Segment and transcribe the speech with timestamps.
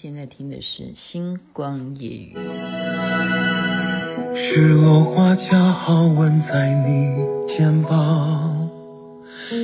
[0.00, 2.34] 现在听的是《星光夜语》。
[4.34, 8.70] 是落花恰好吻在你肩膀，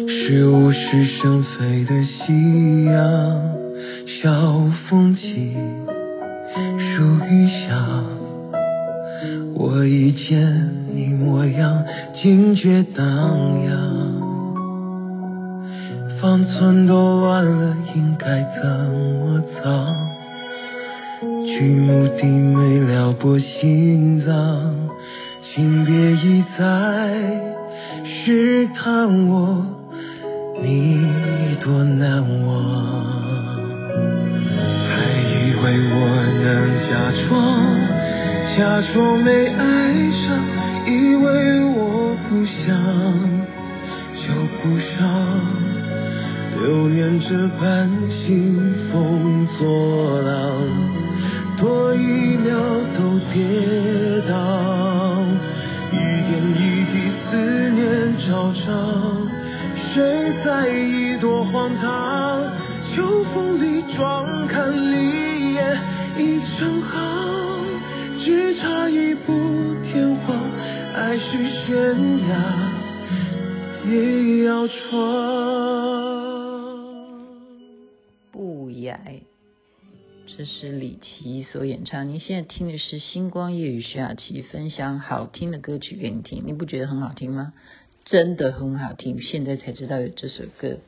[0.06, 3.56] 是物是生非的夕阳，
[4.20, 4.30] 小
[4.88, 5.56] 风起，
[6.76, 8.04] 树雨下，
[9.54, 11.84] 我一见你模样，
[12.14, 13.06] 惊觉荡
[13.64, 14.18] 漾。
[16.20, 20.07] 方寸都乱了，应该怎么藏？
[21.50, 24.74] 去目低眉撩拨心脏，
[25.42, 26.62] 请别一再
[28.04, 29.64] 试探我，
[30.62, 32.52] 你多难忘。
[34.88, 34.92] 还
[35.24, 35.96] 以为我
[36.44, 36.46] 能
[36.90, 36.90] 假
[37.26, 37.34] 装，
[38.56, 38.60] 假
[38.92, 39.58] 装没爱
[40.26, 40.26] 上，
[40.86, 41.24] 以为
[41.64, 42.66] 我不想
[44.20, 44.26] 就
[44.60, 44.96] 不想。
[46.60, 48.26] 流连这般兴
[48.92, 50.36] 风作浪，
[51.60, 52.56] 多一秒
[52.96, 53.42] 都跌
[54.28, 54.32] 宕，
[55.90, 56.60] 一点一
[56.92, 57.36] 滴思
[57.70, 57.82] 念
[58.28, 58.66] 昭彰，
[59.92, 61.86] 谁在意多荒唐？
[62.94, 65.58] 秋风里装看你一眼
[66.16, 67.66] 一整行，
[68.24, 69.32] 只差一步
[69.82, 70.36] 天荒，
[70.94, 71.22] 爱是
[71.66, 71.68] 悬
[72.28, 72.30] 崖
[73.90, 74.78] 也要闯。
[80.38, 82.08] 这是李琦所演唱。
[82.08, 86.44] 您现在听的是《星光夜雨》，徐雅琪分享好听的歌曲给你听。
[86.46, 87.52] 你不觉得很好听吗？
[88.04, 89.20] 真的很好听。
[89.20, 90.78] 现在才知道有这首歌。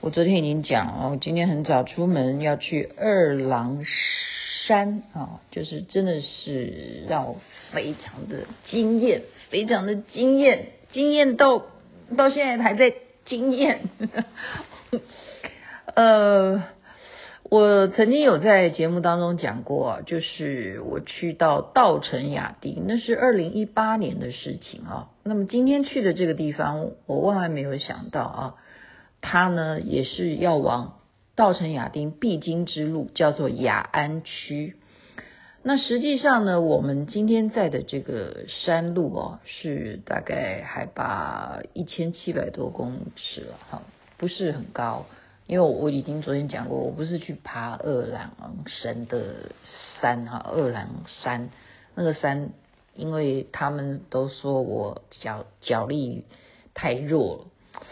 [0.00, 3.84] 我昨天已经讲了，我今天很早出门要去二郎
[4.66, 7.36] 山啊，就是真的是让我
[7.70, 11.64] 非常的惊艳，非常的惊艳，惊艳到
[12.16, 12.92] 到现在还在
[13.24, 13.82] 惊艳。
[15.94, 16.73] 呃。
[17.54, 25.10] 我曾经有在节目当中讲过，就是我去到稻城亚丁，那是二零一八年的事情啊。
[25.22, 28.54] 那么今天去的这个地方，我万万没有想到啊，
[29.20, 30.98] 它呢也是要往
[31.36, 34.74] 稻城亚丁必经之路，叫做雅安区。
[35.62, 43.82] 那实际上呢，我们今天在的这个山路哦，是大概海拔一千七百多公尺了哈，
[44.18, 45.06] 不是很高。
[45.46, 48.30] 因为我已经昨天讲过，我不是去爬二郎
[48.66, 49.50] 神的
[50.00, 51.50] 山哈，二郎山
[51.94, 52.50] 那个山，
[52.94, 56.24] 因为他们都说我脚脚力
[56.72, 57.82] 太弱了，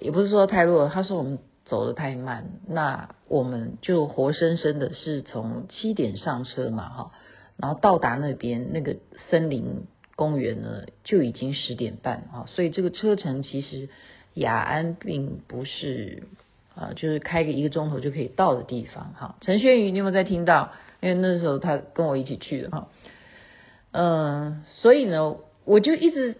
[0.00, 7.12] 也不是说太弱，他说我们走得太慢，那我们就活生生的是从七点上车嘛哈，
[7.56, 8.98] 然后到达那边那个
[9.30, 9.84] 森林
[10.14, 13.88] 公园呢，就已经十点半啊，所以这个车程其实
[14.34, 16.22] 雅安并不是。
[16.74, 19.36] 啊，就是开个一个钟头就可以到的地方哈。
[19.40, 20.70] 陈轩宇，你有没有在听到？
[21.00, 22.88] 因为那时候他跟我一起去的哈。
[23.92, 26.36] 嗯，所以呢，我就一直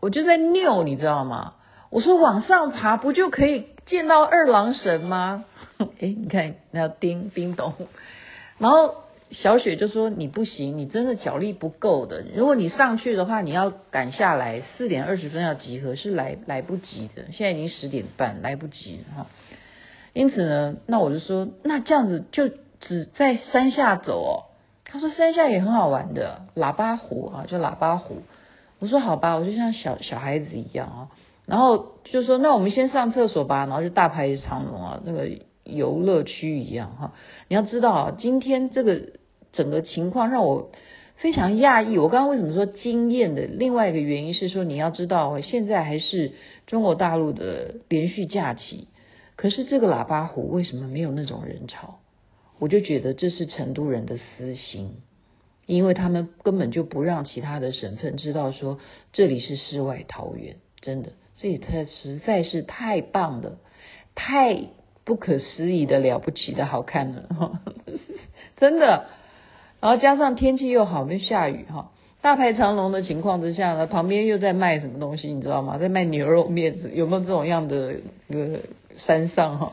[0.00, 1.54] 我就在拗，你知道吗？
[1.90, 5.44] 我说往上爬不就可以见到二郎神吗？
[5.78, 7.74] 哎，你看，那叮叮咚，
[8.58, 8.94] 然后
[9.30, 12.24] 小雪就说你不行，你真的脚力不够的。
[12.34, 17.24] 如果你上去的话，你要赶下来，四点二十分要集合，是来来不及的。
[17.32, 19.26] 现在已经十点半，来不及哈。
[20.14, 22.48] 因此呢，那我就说，那这样子就
[22.80, 24.32] 只在山下走哦。
[24.84, 28.18] 他说山下也很好玩的，喇叭湖啊，叫喇叭湖。
[28.78, 31.08] 我说好吧，我就像小小孩子一样啊。
[31.46, 35.28] 然后就说那我们先上厕所吧，然后就大排长龙啊，那个
[35.64, 37.12] 游乐区一样哈。
[37.48, 39.00] 你要知道啊，今天这个
[39.52, 40.70] 整个情况让我
[41.16, 41.98] 非常讶异。
[41.98, 43.42] 我刚刚为什么说惊艳的？
[43.42, 46.32] 另外一个原因是说，你要知道现在还是
[46.68, 48.86] 中国大陆的连续假期。
[49.36, 52.00] 可是这个喇叭湖为什么没有那种人潮？
[52.58, 55.02] 我就觉得这是成都人的私心，
[55.66, 58.78] 因为他们根本就不让其他的省份知道说
[59.12, 63.58] 这里是世外桃源，真的，这也太实在是太棒了，
[64.14, 64.68] 太
[65.04, 67.60] 不可思议的了不起的好看了，
[68.56, 69.06] 真的。
[69.80, 71.90] 然后加上天气又好，没下雨哈。
[72.24, 75.76] 大排长龙的情况之下呢，旁边又在卖什么东西，你知道吗？
[75.76, 77.96] 在卖牛肉面，有没有这种样的
[78.30, 78.60] 呃
[78.96, 79.72] 山上哈？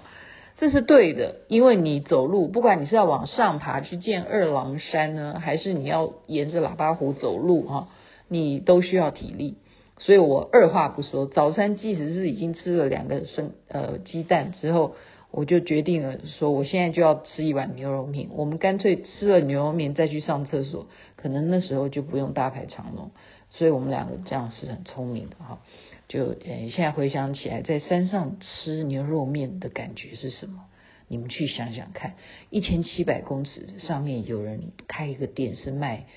[0.57, 7.87] 这是对的，因为你走路，不管你是要往上爬去见二郎山呢，还是你要沿着喇叭湖走路哈，
[8.27, 9.55] 你都需要体力。
[9.99, 14.95] 所以我二话不说，早餐即使是已经吃了两个生呃鸡蛋之后，
[15.31, 18.27] 我就决定了说，我现在就要吃一碗牛肉面。
[18.31, 20.87] 我们干脆吃了牛肉面再去上厕所。
[21.15, 23.11] 可能那时候就不用大排长龙，
[23.49, 25.61] 所以我们两个这样是很聪明的哈。
[26.07, 30.65] 就诶，现在回想起来，在山上吃牛肉面的感觉是什么？
[31.07, 32.15] 你们去想想看，
[32.49, 36.07] 一千七百公尺上面有人开一个店是卖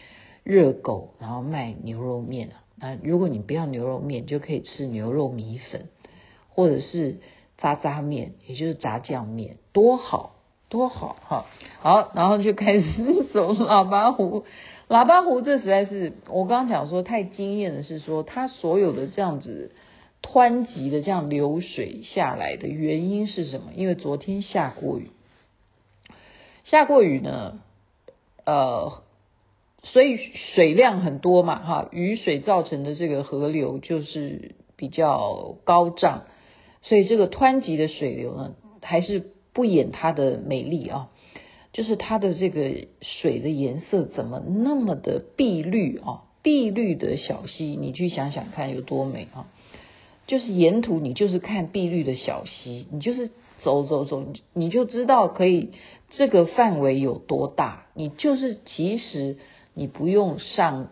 [0.43, 2.65] 热狗，然后卖牛肉面啊。
[2.77, 5.89] 那如果你不要牛肉面，就可以吃牛肉米粉，
[6.49, 7.19] 或者是
[7.65, 10.35] 渣渣面，也就是炸酱面，多好
[10.69, 11.47] 多好哈！
[11.81, 14.45] 好，然后就开始走喇叭湖。
[14.89, 19.73] 喇叭湖这实在是我刚刚讲说太惊艳的是说，它所有的这样子。
[20.23, 23.73] 湍急的这样流水下来的原因是什么？
[23.75, 25.11] 因为昨天下过雨，
[26.65, 27.61] 下过雨呢，
[28.47, 29.03] 呃，
[29.83, 30.19] 所以
[30.55, 36.23] 水量很多嘛，哈，雨水造成的这个河流就是比较高涨，
[36.85, 41.11] 所以这个湍急的水流呢，还是不掩它的美丽啊，
[41.73, 46.25] 就是它的这个水的颜色怎么那么的碧绿啊？
[46.43, 49.49] 碧绿的小溪，你去想想看有多美啊！
[50.27, 55.71] 就是沿途你就是看碧绿的小溪，你就是走走走，你就知道可以
[56.11, 57.87] 这个范围有多大。
[57.95, 59.39] 你就是其实
[59.73, 60.89] 你不用上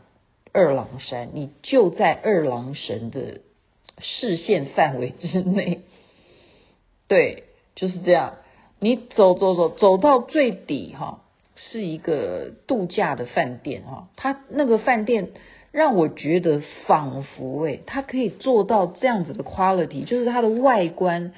[0.52, 3.40] 二郎山，你就在二郎神的
[3.98, 5.80] 视线范围之内。
[7.08, 7.44] 对，
[7.74, 8.34] 就是这样。
[8.80, 11.22] 你走走走走到最底哈，
[11.56, 15.28] 是一个度假的饭店哈，它那个饭店。
[15.72, 21.32] 让我觉得仿佛诶，它可以做到这样子的 quality，就是它的外观，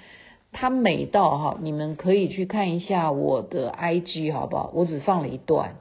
[0.50, 4.72] 它美到哈，你们可以去看一下我的 IG 好不好？
[4.74, 5.76] 我只放了一段，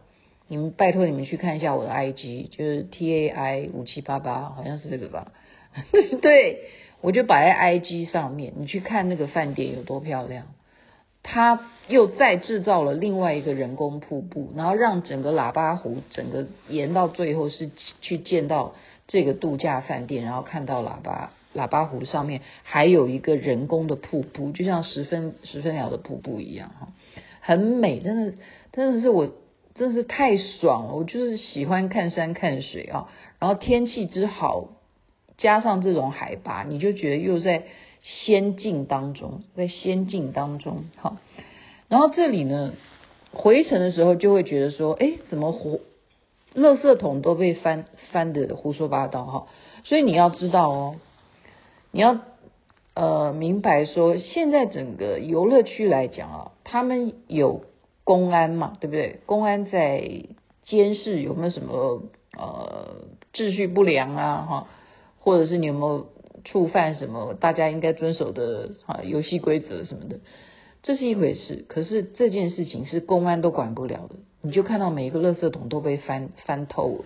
[0.48, 5.32] 你们拜托你们去看一下我的 IG，就是 T A I 五七八八，好像是这个吧？
[6.22, 6.60] 对，
[7.02, 10.48] 我就摆在 IG 上面，你去看那个饭店有多漂亮。
[11.26, 17.72] 他又再制造了另外一个人工瀑布，然后让整个喇叭湖整个延到最后是
[18.02, 18.76] 去见到
[19.08, 26.90] 这个度假饭店，然后看到喇叭喇叭湖上面还有一个人工的瀑布，就像十分十分寮的瀑布一样哈，
[27.40, 28.34] 很美，真的
[28.74, 29.32] 真的是我
[29.76, 33.08] 真的是太爽了，我就是喜欢看山看水啊，
[33.40, 34.72] 然后天气之好，
[35.38, 37.64] 加上这种海拔，你就觉得又在。
[38.06, 41.16] 仙境当中，在仙境当中，好，
[41.88, 42.74] 然后这里呢，
[43.32, 45.80] 回程的时候就会觉得说，哎，怎么胡，
[46.54, 49.48] 垃圾桶都被翻翻的胡说八道哈，
[49.86, 50.96] 所以你要知道哦，
[51.92, 52.20] 你要
[52.94, 57.62] 呃明白说，现在整个游乐区来讲啊，他们有
[58.04, 59.22] 公安嘛，对不对？
[59.26, 60.26] 公安在
[60.66, 62.04] 监视有没有什么
[62.38, 64.68] 呃秩序不良啊，哈，
[65.24, 66.14] 或者是你有没有？
[66.46, 70.20] 触犯什么大家应该遵守的啊游戏规则什么的，
[70.82, 71.64] 这是一回事。
[71.70, 77.06] 可是这件事情是公安都管不了的，你就看到每一个垃圾桶都被翻翻透了，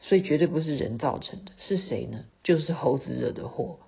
[0.00, 1.50] 所以绝对不是人造成的。
[1.58, 2.20] 是谁呢？
[2.44, 3.78] 就是猴子惹的祸。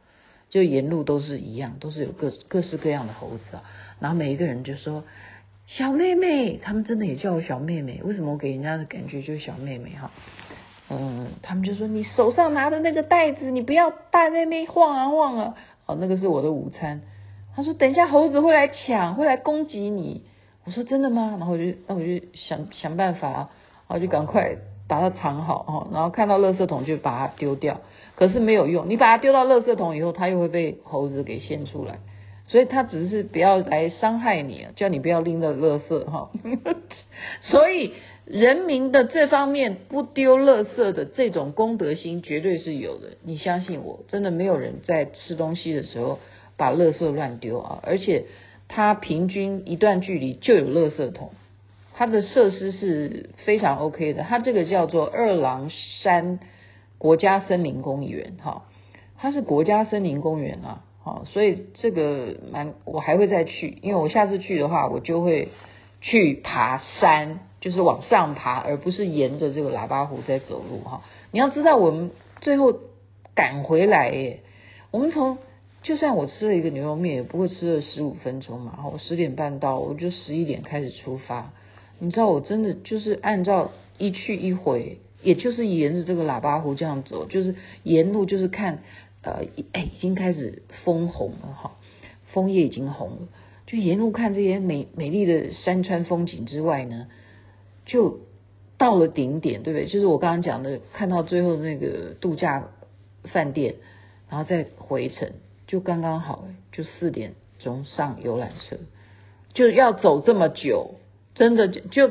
[0.51, 3.63] 就沿路都是一样，都是有各各式各样的猴子啊。
[4.01, 5.05] 然后每一个人就说
[5.69, 8.01] 小妹妹，他们真的也叫我小妹妹。
[8.03, 10.11] 为什么我给人家的感觉就是小妹妹哈？
[10.91, 15.55] 嗯，他们就说你手上拿的那个袋子，你不要带在那边晃啊晃啊。
[15.87, 17.03] 哦，那个是我的午餐。
[17.55, 20.23] 他说等一下猴子会来抢，会来攻击你。
[20.65, 21.37] 我说真的吗？
[21.39, 23.49] 然后我就那我就想想办法，然
[23.89, 24.57] 后就赶快
[24.87, 25.89] 把它藏好哈。
[25.93, 27.81] 然后看到垃圾桶就把它丢掉，
[28.15, 28.89] 可是没有用。
[28.89, 31.99] 你把它丢到垃圾桶以后，它又会被猴子给现出来。
[32.49, 36.31] 所以他只是不要来伤害你，叫你不要拎着垃圾哈。
[37.43, 37.93] 所以。
[38.31, 46.19] 人民的这方面不丢垃圾的这种公德心绝对是有的，你相信我，真的没有人在吃东西的时候
[46.59, 47.79] 把垃圾乱丢啊！
[47.83, 48.27] 而且
[48.69, 51.31] 它平均一段距离就有垃圾桶，
[51.95, 54.23] 它的设施是非常 OK 的。
[54.25, 55.71] 它这个叫做二郎
[56.03, 56.39] 山
[56.99, 58.65] 国家森林公园，哈，
[59.17, 65.49] 它是国家森林公园啊，好，所以这个蛮我还会再去，因为我下次去的话，我就会
[66.01, 67.41] 去爬山。
[67.61, 71.03] 就是往上爬，而不是沿着这个喇叭湖在走路哈。
[71.33, 72.73] 你要知道，我们最后
[73.35, 74.43] 赶回来耶，
[74.93, 75.39] 我们从
[75.83, 78.85] 就算我吃了一个牛肉面，也不会吃了十五分钟嘛。
[78.93, 81.51] 我十点半到，我就十一点开始出发。
[81.99, 88.85] 你知道，我真的就是按照一去一回，也就是沿着这个喇叭湖这样走，就是沿路就是看，
[89.23, 91.73] 呃，哎，已经开始枫红了哈，
[92.33, 93.19] 枫叶已经红了，
[93.67, 97.07] 就沿路看这些美美丽的山川风景之外呢。
[97.87, 98.21] 就
[98.77, 99.89] 到了顶点，对不对？
[99.89, 102.69] 就是我刚刚讲的，看到最后那个度假
[103.25, 103.77] 饭店，
[104.29, 105.33] 然后再回程，
[105.67, 108.77] 就刚刚好，就四点钟上游览车，
[109.55, 110.97] 就要走这么久，
[111.35, 112.11] 真的就就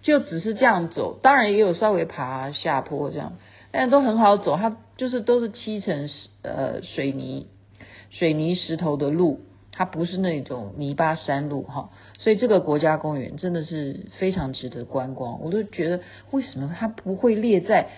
[0.00, 3.34] 就只是这样走，当然也有稍微爬下坡这样，
[3.70, 6.10] 但都很好走，它就是都是漆成
[6.42, 7.46] 呃水泥
[8.10, 9.40] 水泥石头的路，
[9.72, 15.40] 它不是那种泥巴山路哈，所以这个国家公园真的是非常值得观光。
[15.40, 16.00] 我都觉得
[16.32, 17.88] 为什么它不会列在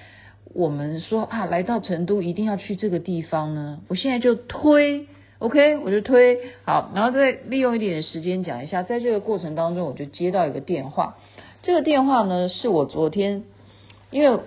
[0.53, 3.81] 我们说啊，来到成都一定要去这个地方呢？
[3.89, 5.07] 我现在就推
[5.39, 11.17] ，OK，我就推好，然后再利用一点时间讲一下，在这个过程当中，我就接到一个电话。
[11.63, 13.45] 这个电话呢，是我昨天，
[14.11, 14.41] 因为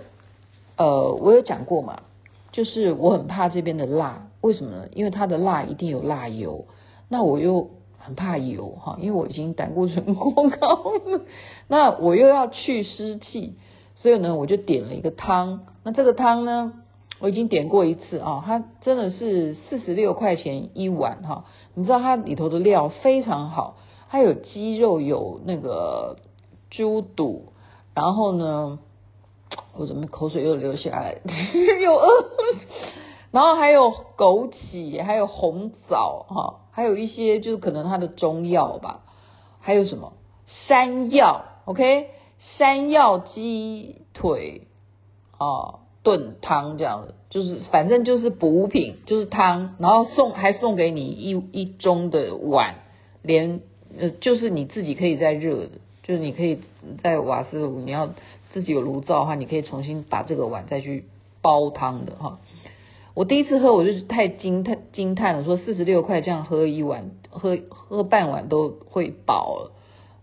[0.76, 2.02] 呃，我有讲过嘛，
[2.54, 4.88] 就是我很怕这边的辣，为什么呢？
[4.94, 6.68] 因为它的辣一定有辣油，
[7.10, 7.70] 那我又。
[8.06, 11.22] 很怕油哈，因为我已经胆固醇过高了，
[11.70, 13.56] 那我又要去湿气，
[13.96, 15.62] 所以呢，我就点了一个汤。
[15.84, 16.74] 那这个汤呢，
[17.22, 21.46] 我已经点过一次啊，它真的是四十六块钱一碗哈。
[21.76, 23.78] 你知道它里头的料非常好，
[24.10, 26.18] 它有鸡肉，有那个
[26.72, 27.54] 猪肚，
[27.96, 28.80] 然后呢，
[29.76, 31.18] 我怎么口水又流下来，
[31.82, 32.26] 又饿，
[33.32, 36.60] 然后还有枸杞，还有红枣哈。
[36.72, 39.02] 还有一些就是可能它的中药吧，
[39.60, 40.14] 还有什么
[40.68, 42.08] 山药，OK，
[42.58, 44.68] 山药鸡腿
[45.38, 52.76] 啊炖汤这样的，就是反正就是补品，就是汤，然后送还送给你一一盅的碗，
[53.22, 53.62] 连
[54.00, 55.70] 呃就是你自己可以再热的，
[56.04, 56.60] 就是你可以
[57.02, 58.10] 在瓦斯炉，你要
[58.52, 61.06] 自己有炉灶的话，你可以重新把这个碗再去
[61.42, 62.40] 煲汤的哈。
[63.16, 69.72] 我第一次喝，我就是太惊叹惊叹了，说四十六块这样喝一碗，喝喝半碗都会饱了。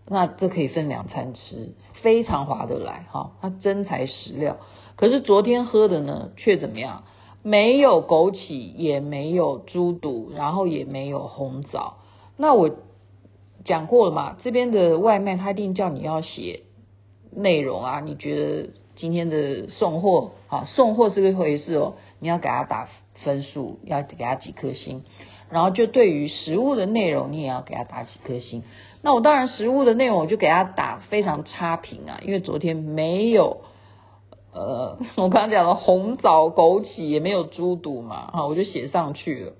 [0.07, 3.31] 那这可以分两餐吃，非常划得来哈。
[3.41, 4.57] 它真材实料。
[4.97, 7.03] 可是昨天喝的呢，却怎么样？
[7.43, 11.95] 没有枸杞，也没有猪肚，然后也没有红枣。
[12.37, 12.69] 那我
[13.63, 16.61] 讲过了嘛，这边的外卖他一定叫你要写
[17.35, 17.99] 内容啊。
[17.99, 21.93] 你觉得今天的送货啊，送货是个回事哦。
[22.19, 22.87] 你要给他打
[23.23, 25.03] 分数，要给他几颗星，
[25.49, 28.63] 然后就对于食物的内容，你也要给他打几颗星。
[29.03, 33.61] 那我当然食物的内容我就给他打非常差评啊，因为昨天没有，
[34.53, 39.53] 呃，我刚刚讲了红枣、枸杞也没有猪肚嘛，哈，我就写上去了，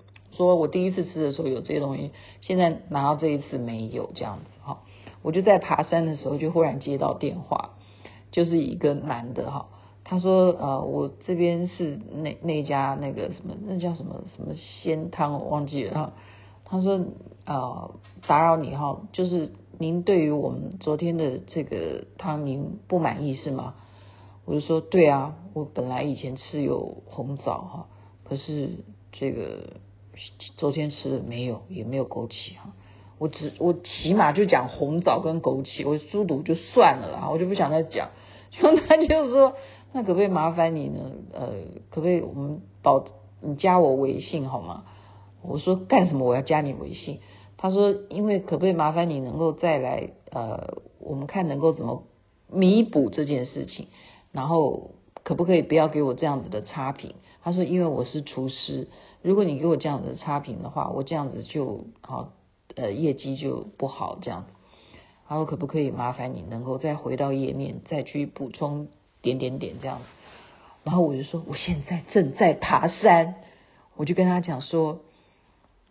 [0.46, 4.82] 说我第一次吃的时候有这些东西，现在拿到这一次没有这样子，哈，
[5.22, 7.72] 我就在爬山的时候就忽然接到电话，
[8.32, 9.68] 就是一个男的，哈。
[10.04, 16.14] 他说：“呃，我这边是那那家那个什么，那叫什么什么鲜汤，我忘记了哈。
[16.66, 17.00] 他说：
[17.46, 17.92] 呃，
[18.28, 23.76] 打扰你哈，就是您对于我们昨天的这个汤您不满意是吗？
[24.44, 27.86] 我就说：对啊，我本来以前吃有红枣哈，
[28.26, 28.84] 可是
[29.14, 29.78] 这个
[30.58, 32.74] 昨天吃的没有，也没有枸杞哈。
[33.18, 38.10] 我只我起码就讲红枣跟枸杞，我猪肚就算了啦，我就不想再讲。
[38.52, 39.54] 就他就说。”
[39.94, 41.12] 那可不可以麻烦你呢？
[41.34, 41.50] 呃，
[41.90, 43.04] 可不可以我们保
[43.42, 44.86] 你加我微信好吗？
[45.42, 46.26] 我说干什么？
[46.26, 47.20] 我要加你微信？
[47.58, 52.04] 他说因为可不可以麻烦你能够再来呃，我们看能够怎么
[52.50, 53.88] 弥补这件事情，
[54.32, 54.92] 然后
[55.26, 57.16] 可不可以不要给我这样子的差评？
[57.44, 58.88] 他说因为我是厨师，
[59.22, 62.34] 如果你给我这样子差评的话，我这样子就好
[62.76, 64.48] 呃业绩就不好这样子。
[65.28, 68.88] 然后可不可以麻烦你能够再回到页面再去补充？
[69.24, 70.06] 点点点这样子，
[70.84, 73.36] 然后我就说我现在正在爬山，
[73.96, 75.02] 我就跟他讲说，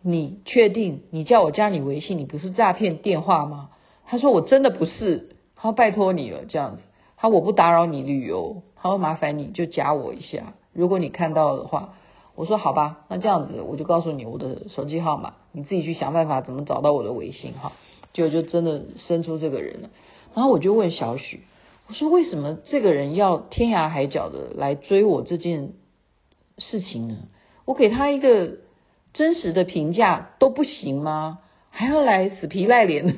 [0.01, 3.69] 你确定你叫我加你微信，你不是诈骗电话吗？
[4.05, 6.81] 他说我真的不是，他说拜托你了这样子，
[7.15, 11.93] 他说我不打扰你旅游，他说麻烦你就加我一下，如果你看到的话，
[12.41, 17.73] 我说好吧，那这样子我就告诉你我的手机号码，你自己去想办法怎么找到我的微信哈，
[18.13, 19.89] 就就真的生出这个人了，
[20.33, 21.41] 然后我就问小许。
[21.87, 25.73] 我说为什么这个人要天涯海角的来追我这件
[26.57, 27.17] 事情呢？
[27.65, 28.53] 我给他一个
[29.13, 31.37] 真实的评价都不行吗？
[31.69, 33.13] 还要来死皮赖脸的？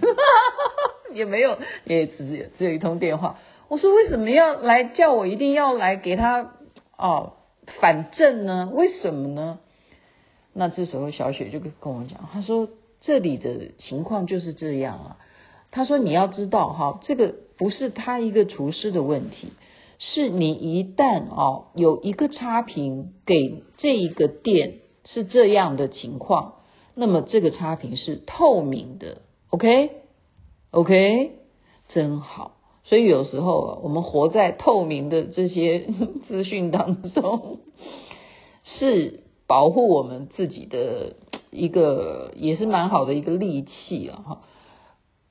[1.16, 3.38] 也没有，也只只有一通电话。
[3.70, 6.52] 我说为什么要来叫我一定要来给他
[6.98, 7.36] 哦
[7.80, 8.72] 反正呢？
[8.74, 9.60] 为什么呢？
[10.54, 12.70] 那这时候小雪就跟我讲，她说
[13.02, 15.18] 这里的情况就是这样啊。
[15.72, 17.36] 她说你要知道哈，这个。
[17.56, 19.50] 不是他一个厨师的问题，
[20.00, 26.56] 是你一旦哦有一个差评给这一个店是这样的情况，
[26.96, 29.92] 那么这个差评是透明的，OK
[30.72, 31.34] OK，
[31.90, 32.58] 真好。
[32.84, 35.88] 所以有时候我们活在透明的这些
[36.28, 37.60] 资讯当中，
[38.64, 41.16] 是保护我们自己的
[41.50, 44.42] 一个也是蛮好的一个利器啊哈。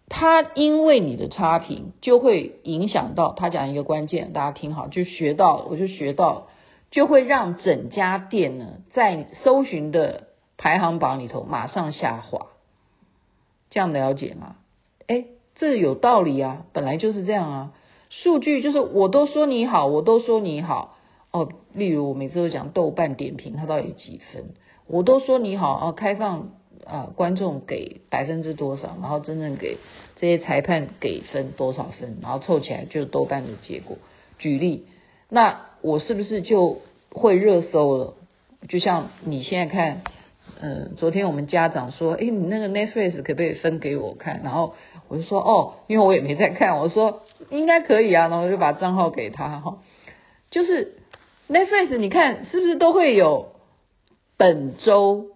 [0.09, 6.49] 他因为你的差评，就会影响到他讲一个关键，大家听好，就学到，我就学到，
[6.91, 10.29] 就会让整家店呢在搜寻的
[10.59, 12.49] 排行榜里头马上下滑，
[13.71, 14.57] 这样了解吗？
[15.07, 15.25] 哎，
[15.63, 17.73] 这有道理啊，本来就是这样啊。
[18.11, 20.97] 数据就是我都说你好，我都说你好
[21.31, 21.51] 哦。
[21.73, 24.55] 例如我每次都讲豆瓣点评，它到底几分？
[24.89, 26.49] 我都说你好啊，开放
[26.85, 29.77] 啊，观众给百分之多少，然后真正给
[30.17, 33.99] 这些裁判给分多少分，然后凑起来就是豆瓣的结果。
[34.41, 34.87] 举例，
[35.29, 36.79] 那我是不是就
[37.13, 38.15] 会热搜了？
[38.69, 40.03] 就像你现在看，
[40.61, 44.43] 嗯，昨天我们家长说，诶，你那个 Netflix 可不可以分给我看？
[44.45, 44.75] 然后
[45.09, 49.79] 我就说，哦，因为我也没在看，我说应该可以啊，然后我就把账号给他哈。
[50.51, 50.99] 就是
[51.49, 53.53] Netflix，你看是不是都会有
[54.37, 55.31] 本周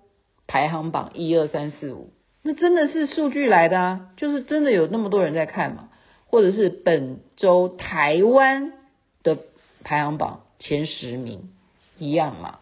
[0.47, 2.11] 排行榜一二三四五？
[2.43, 5.89] 那真的是数据来的啊，就是真的有那么多人在看嘛？
[6.29, 8.73] 或者是本周台湾
[9.25, 9.39] 的
[9.83, 11.51] 排行榜前十名
[11.99, 12.59] 一样嘛？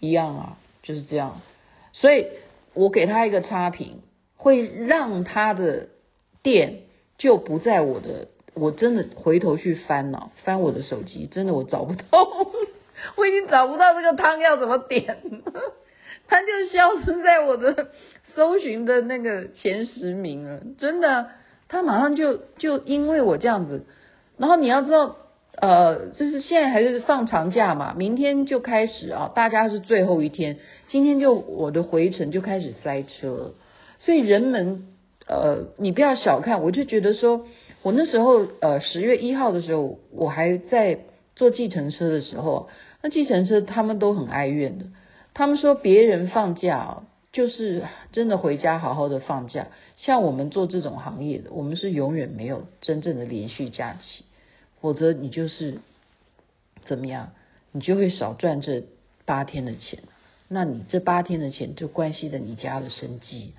[0.00, 1.40] 一样啊，就是这样。
[2.00, 2.26] 所以
[2.74, 4.00] 我给他一个差评，
[4.36, 5.88] 会让他的
[6.42, 6.80] 店
[7.18, 8.28] 就不在我的。
[8.54, 12.04] 我真的回头去翻了，翻我的手机，真的我找不到，
[13.16, 15.18] 我已经找不到这个汤要怎么点，
[16.26, 17.90] 他就消失在我的
[18.34, 20.62] 搜寻的那个前十名了。
[20.78, 21.30] 真的，
[21.68, 23.84] 他马上就就因为我这样子，
[24.36, 25.16] 然后你要知道。
[25.60, 30.56] 呃，就是现在还是放长假嘛，明天就开始啊，大家是最后一天，
[30.88, 33.52] 今天就我的回程就开始塞车，
[33.98, 34.86] 所以人们
[35.26, 37.44] 呃，你不要小看，我就觉得说，
[37.82, 41.00] 我那时候呃十月一号的时候，我还在
[41.36, 42.70] 坐计程车的时候，
[43.02, 44.86] 那计程车他们都很哀怨的，
[45.34, 47.02] 他们说别人放假啊，
[47.32, 49.66] 就是真的回家好好的放假，
[49.98, 54.24] 像我们做这种行业的，我们是永远没有真正的连续假期。
[54.80, 55.78] 否则你就是
[56.86, 57.32] 怎么样，
[57.72, 58.84] 你就会少赚这
[59.24, 60.00] 八天的钱。
[60.48, 63.52] 那你这八天的钱就关系着你家的生计，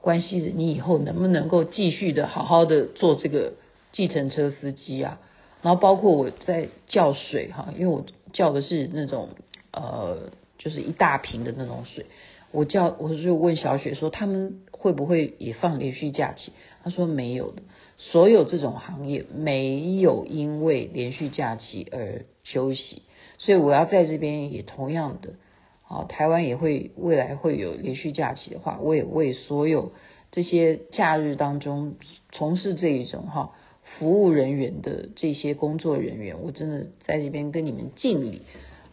[0.00, 3.54] 关系着你以后能不能够继续的好好的做这个
[3.92, 5.20] 计程车司机啊。
[5.62, 9.28] 然后包括我在叫水哈，因为我叫的是那种
[9.72, 12.06] 呃，就是一大瓶的那种水。
[12.50, 16.52] 我叫我就问小雪说，他们会不会也放连续假期？
[16.82, 17.62] 他说没有的。
[17.98, 23.02] 所有这种行业没有因为连续假期而休息，
[23.38, 25.34] 所以我要在这边也同样的，
[25.86, 29.92] 啊，台湾也会未来会有连续假期的话，我也为所有
[30.32, 31.94] 这些假日当中
[32.32, 33.52] 从事这一种哈
[33.98, 38.42] 服务人员的这些工作人员，我真的在这边跟你们敬礼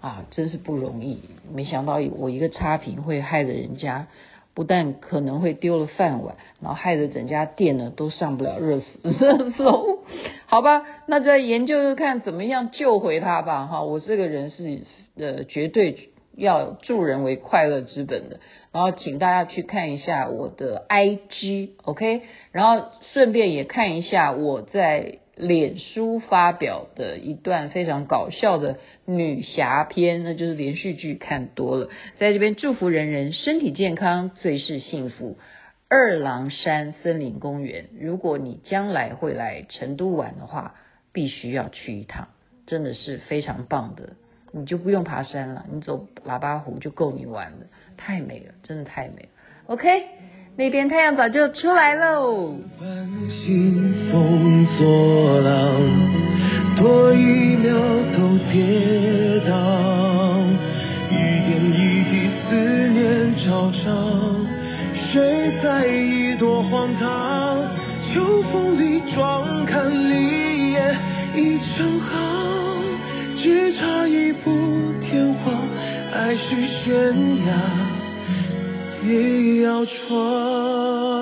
[0.01, 1.21] 啊，真是不容易，
[1.51, 4.07] 没想到我一个差评会害得人家。
[4.59, 9.99] 不但可能会丢了饭碗，然后害得整家店呢都上不了热热搜，
[10.47, 10.83] 好吧？
[11.07, 13.67] 那再研究看怎么样救回他吧。
[13.67, 14.81] 哈，我这个人是
[15.15, 18.41] 呃绝对要助人为快乐之本的。
[18.73, 22.23] 然后请大家去看一下我的 IG，OK？
[22.51, 25.19] 然后顺便也看一下我在。
[25.39, 35.37] 脸书发表的一段非常搞笑的女侠篇，那就是连续剧看多了，在这边祝福人人身体健康，最是幸福。
[35.87, 40.75] 二郎山森林公园，如果你将来会来成都玩的话，
[41.13, 42.27] 必须要去一趟，
[42.67, 44.13] 真的是非常棒的。
[44.51, 47.57] 你就不用爬山了，你走喇叭湖就够你玩了，
[47.95, 49.29] 太美了，真的太美了。
[49.67, 50.03] OK。
[50.59, 52.53] 那边太阳早就出来喽。
[53.29, 55.55] 清风作浪，
[56.75, 57.71] 多一秒
[58.11, 59.55] 都跌倒，
[61.09, 62.55] 一点一滴思
[62.89, 63.87] 念潮涨，
[65.13, 67.57] 谁在意多荒唐？
[68.13, 70.93] 秋风里壮看离叶
[71.37, 72.83] 已成行，
[73.37, 74.51] 只差一步
[75.09, 75.53] 天荒，
[76.13, 77.88] 爱是悬崖。
[79.09, 81.18] 你要闯。